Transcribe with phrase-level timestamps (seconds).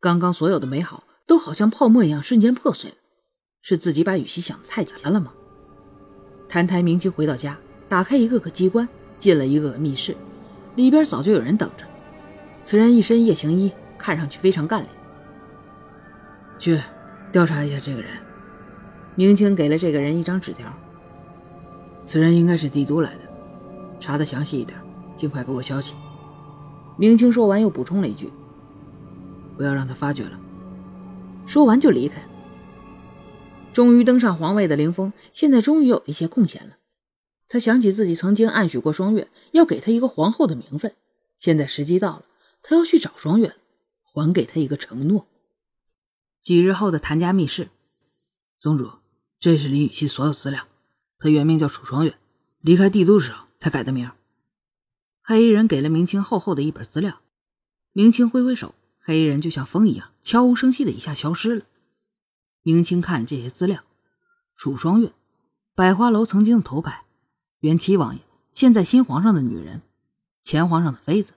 [0.00, 2.96] 刚刚所有的美好都好像泡沫一样瞬间破碎了。
[3.60, 5.32] 是自己把雨熙想的太简单了吗？
[6.48, 8.88] 谭台明清回到家，打开一个个机关，
[9.18, 10.16] 进了一个个密室，
[10.76, 11.84] 里边早就有人等着。
[12.64, 14.90] 此人一身夜行衣，看上去非常干练。
[16.58, 16.80] 去
[17.32, 18.10] 调查一下这个人。
[19.16, 20.72] 明清给了这个人一张纸条。
[22.06, 23.20] 此人应该是帝都来的，
[23.98, 24.78] 查的详细一点，
[25.16, 25.94] 尽快给我消息。
[26.96, 28.32] 明清说完，又补充了一句
[29.58, 30.40] ：“不要让他发觉了。”
[31.46, 32.26] 说完就离开。
[33.74, 36.76] 终于登上皇位的凌风，现在终于有一些空闲了。
[37.48, 40.94] 他想起自己曾经暗许过双月，要给他一个皇后的名分。
[41.36, 42.24] 现在时机到了，
[42.62, 43.54] 他要去找双月了，
[44.02, 45.26] 还给他一个承诺。
[46.42, 47.68] 几日后的谭家密室，
[48.58, 48.90] 宗主，
[49.38, 50.66] 这是林雨熙所有资料。
[51.18, 52.16] 他原名叫楚双月，
[52.60, 54.10] 离开帝都时候才改的名。
[55.22, 57.20] 黑衣人给了明清厚厚的一本资料，
[57.92, 58.74] 明清挥挥手，
[59.08, 61.64] 黑衣人就像风一样，悄无声息的一下消失了。
[62.60, 63.82] 明清看这些资料，
[64.54, 65.14] 楚双月，
[65.74, 67.06] 百花楼曾经的头牌，
[67.60, 68.20] 原七王爷，
[68.52, 69.80] 现在新皇上的女人，
[70.44, 71.32] 前皇上的妃子，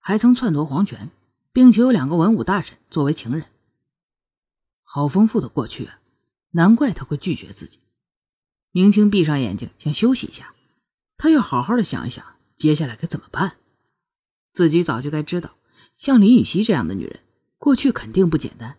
[0.00, 1.12] 还曾篡夺皇权，
[1.52, 3.44] 并且有两个文武大臣作为情人。
[4.82, 6.00] 好丰富的过去啊，
[6.50, 7.78] 难怪他会拒绝自己。
[8.72, 10.56] 明清闭上眼睛，想休息一下，
[11.16, 12.24] 他要好好的想一想
[12.56, 13.58] 接下来该怎么办。
[14.50, 15.54] 自己早就该知道，
[16.00, 17.20] 像林雨熙这样的女人，
[17.58, 18.78] 过去肯定不简单。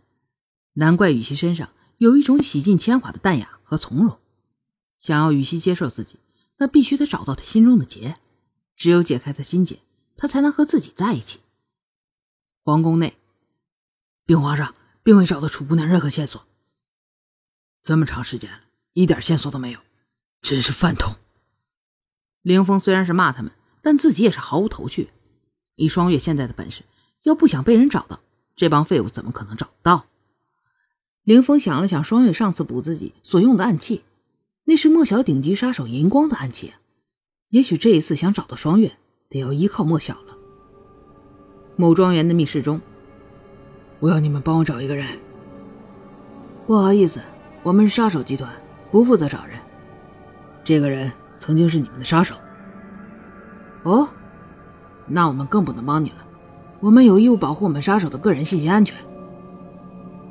[0.74, 4.18] 难怪雨熙身上有一种洗尽铅华的淡雅和从容。
[4.98, 6.18] 想要雨熙接受自己，
[6.58, 8.18] 那必须得找到她心中的结。
[8.76, 9.82] 只有解开她心结，
[10.18, 11.42] 她才能和自己在一起。
[12.64, 13.20] 皇宫内，
[14.26, 16.44] 禀皇上，并未找到楚姑娘任何线索。
[17.84, 18.62] 这么长时间了，
[18.94, 19.80] 一点线索都没有，
[20.42, 21.14] 真是饭桶。
[22.42, 23.52] 凌风虽然是骂他们，
[23.84, 25.12] 但自己也是毫无头绪。
[25.76, 26.84] 以双月现在的本事，
[27.24, 28.20] 要不想被人找到，
[28.56, 30.06] 这帮废物怎么可能找不到？
[31.24, 34.04] 凌风想了想，双月上次补自己所用的暗器，
[34.66, 36.74] 那是莫小顶级杀手银光的暗器。
[37.50, 38.94] 也许这一次想找到双月，
[39.30, 40.36] 得要依靠莫小了。
[41.76, 42.82] 某庄园的密室中，
[44.00, 45.06] 我要你们帮我找一个人。
[46.66, 47.22] 不好意思，
[47.62, 48.52] 我们是杀手集团，
[48.90, 49.60] 不负责找人。
[50.64, 52.36] 这个人曾经是你们的杀手。
[53.84, 54.10] 哦，
[55.06, 56.26] 那我们更不能帮你了。
[56.82, 58.98] 我们有义务保护我们杀手的个人信息安全。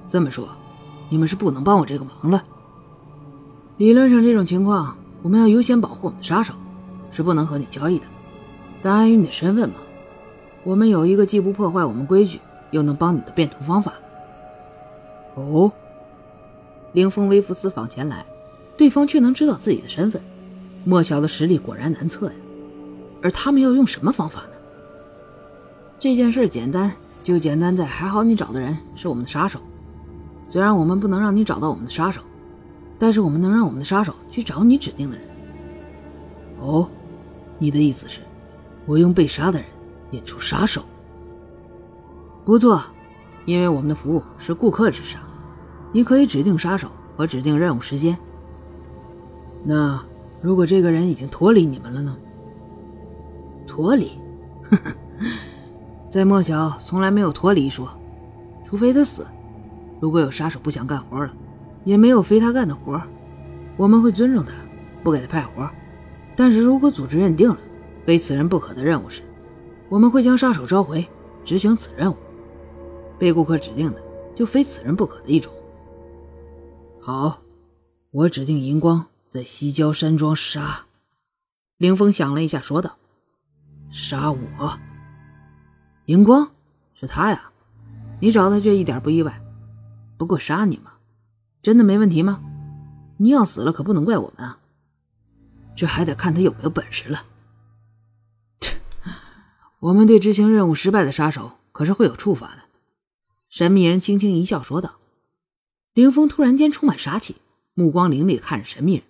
[0.09, 0.49] 这么说。
[1.12, 2.44] 你们是不能帮我这个忙了。
[3.78, 6.55] 理论上，这种情况我们要优先保护我们的杀手，
[7.11, 8.05] 是不能和你交易的。
[8.81, 9.75] 但碍于你的身份嘛，
[10.62, 12.38] 我们有一个既不破坏我们规矩，
[12.71, 13.93] 又能帮你的变通方法。
[15.34, 15.72] 哦，
[16.93, 18.25] 凌风微服私访前来，
[18.77, 20.22] 对方却能知道自己的身份，
[20.84, 22.34] 莫小的实力果然难测呀。
[23.21, 24.50] 而他们要用什么方法呢？
[26.00, 26.91] 这件事简单，
[27.22, 29.61] 就简单在还好你找的人是我们的杀手。
[30.49, 32.22] 虽然我们不能让你找到我们的杀手，
[32.99, 35.27] 但是我们能让我们的杀手去找你指定的人。
[36.59, 36.88] 哦，
[37.59, 38.21] 你的意思是，
[38.87, 39.69] 我用被杀的人
[40.12, 40.83] 引出杀手？
[42.47, 42.82] 不错，
[43.44, 45.21] 因为我们的服务是顾客至上，
[45.93, 48.17] 你可以指定杀手和指定任务时间。
[49.62, 50.03] 那
[50.41, 52.17] 如果这个人已经脱离你们了呢？
[53.67, 54.12] 脱离？
[54.62, 54.94] 呵呵，
[56.10, 57.88] 在莫小从来没有脱离说，
[58.65, 59.25] 除非他死。
[60.00, 61.32] 如果有杀手不想干活了，
[61.84, 63.00] 也没有非他干的活，
[63.76, 64.53] 我们会尊重他，
[65.04, 65.70] 不给他派活。
[66.34, 67.59] 但是如果组织认定了
[68.04, 69.22] 非此人不可的任务时，
[69.88, 71.06] 我们会将杀手召回，
[71.44, 72.16] 执行此任务。
[73.16, 74.03] 被顾客指定的
[74.34, 75.53] 就非此人不可的一种。
[77.00, 77.41] 好，
[78.10, 80.87] 我指定银光在西郊山庄杀。
[81.76, 82.97] 凌风想了一下，说道
[83.93, 84.78] ：“杀我？
[86.10, 86.50] 荧光
[86.93, 87.53] 是他呀？
[88.19, 89.41] 你找他却一点不意外。”
[90.19, 90.94] 不过杀你吗？
[91.62, 92.43] 真的没问题吗？
[93.19, 94.59] 你要死了可不能怪我们啊！
[95.76, 97.25] 这还得看他有没有本事了。
[98.59, 98.75] 切，
[99.78, 102.62] 我们对执行任务失败的杀手可是会有处罚的。
[103.49, 104.96] 神秘人轻轻一笑说道。
[105.94, 107.37] 凌风突然间充满杀气，
[107.75, 109.05] 目光凌厉看着神秘人。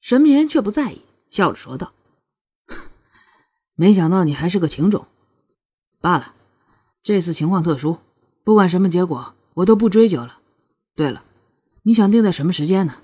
[0.00, 1.92] 神秘人却不在意，笑着说道
[3.76, 5.06] ：“没想到你还是个情种。
[6.02, 6.34] 罢了，
[7.02, 7.96] 这次情况特殊，
[8.44, 10.38] 不管什么结果。”我都不追究了。
[10.94, 11.22] 对了，
[11.82, 12.96] 你想定在什么时间呢？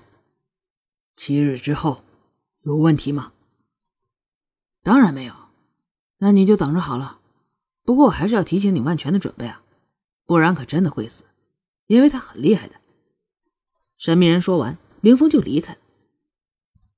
[1.13, 2.03] 七日之后，
[2.63, 3.33] 有问题吗？
[4.81, 5.33] 当然没有。
[6.17, 7.19] 那你就等着好了。
[7.83, 9.61] 不过我还是要提醒你万全的准备啊，
[10.25, 11.23] 不然可真的会死，
[11.85, 12.73] 因为他很厉害的。
[13.99, 15.79] 神秘人说完，凌峰就离开了。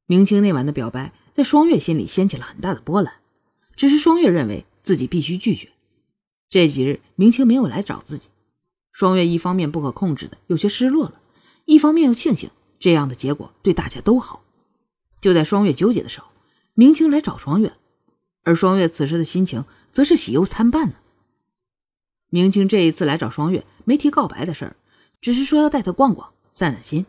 [0.06, 3.14] 明清那晚的表白，在双月心里掀起了很大的波澜，
[3.76, 5.70] 只是双月认为自己必须拒绝。
[6.52, 8.28] 这几日，明清没有来找自己。
[8.92, 11.14] 双月一方面不可控制的有些失落了，
[11.64, 14.44] 一方面又庆幸这样的结果对大家都好。
[15.22, 16.28] 就在双月纠结的时候，
[16.74, 17.72] 明清来找双月，
[18.44, 19.64] 而双月此时的心情
[19.94, 20.96] 则是喜忧参半呢。
[22.30, 24.76] 明清这一次来找双月，没提告白的事儿，
[25.22, 27.06] 只是说要带她逛逛、散散心。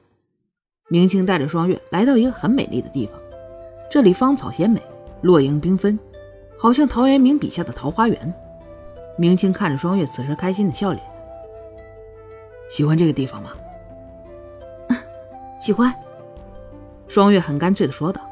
[0.88, 3.20] 明清带着双月来到一个很美丽的地方，
[3.90, 4.80] 这里芳草鲜美，
[5.22, 5.98] 落英缤纷，
[6.56, 8.32] 好像陶渊明笔下的桃花源。
[9.16, 11.02] 明清看着双月此时开心的笑脸，
[12.68, 13.50] 喜欢这个地方吗？
[15.60, 15.94] 喜欢。
[17.08, 18.22] 双月很干脆的说道：“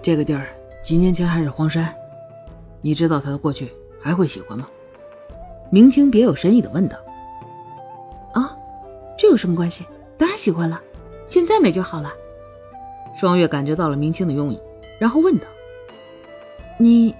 [0.00, 0.46] 这个地儿
[0.80, 1.92] 几年前还是荒山，
[2.80, 4.68] 你知道他的过去，还会喜欢吗？”
[5.70, 6.96] 明清别有深意的问道
[8.32, 8.56] ：“啊，
[9.18, 9.84] 这有什么关系？
[10.16, 10.80] 当然喜欢了，
[11.26, 12.12] 现在美就好了。”
[13.12, 14.60] 双月感觉到了明清的用意，
[15.00, 15.48] 然后问道
[16.78, 17.12] ：“你，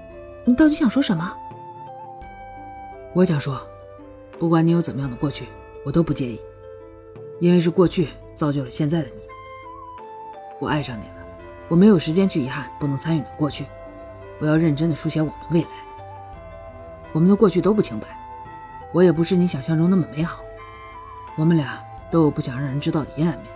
[0.45, 1.37] 你到底想说什么？”
[3.15, 3.61] 我想说，
[4.39, 5.47] 不管你有怎么样的过去，
[5.85, 6.41] 我都不介意，
[7.41, 9.23] 因为是过去造就了现在的你。
[10.61, 11.27] 我爱上你了，
[11.69, 13.67] 我没有时间去遗憾不能参与的过去，
[14.41, 15.69] 我要认真的书写我们的未来。
[17.13, 18.07] 我们的过去都不清白。
[18.93, 20.41] 我也不是你想象中那么美好，
[21.37, 23.47] 我们俩都有不想让人知道的阴暗面，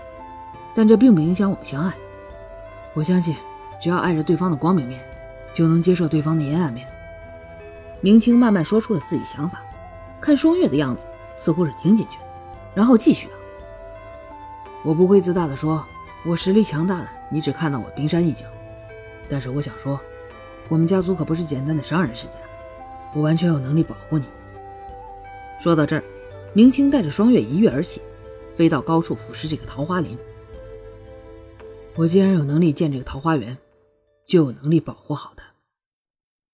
[0.74, 1.92] 但这并不影响我们相爱。
[2.94, 3.36] 我相信，
[3.80, 5.02] 只要爱着对方的光明面，
[5.52, 6.86] 就能接受对方的阴暗面。
[8.02, 9.62] 明清慢慢说出了自己想法，
[10.20, 11.06] 看双月的样子，
[11.36, 12.24] 似乎是听进去了，
[12.74, 13.34] 然后继续道
[14.84, 15.86] ：“我不会自大的说，
[16.26, 18.44] 我实力强大的，你只看到我冰山一角。
[19.30, 20.00] 但是我想说，
[20.68, 22.34] 我们家族可不是简单的商人世家，
[23.14, 24.26] 我完全有能力保护你。”
[25.60, 26.02] 说到这儿，
[26.52, 28.02] 明清带着双月一跃而起，
[28.56, 30.18] 飞到高处俯视这个桃花林。
[31.94, 33.56] 我既然有能力建这个桃花源，
[34.26, 35.44] 就有能力保护好它。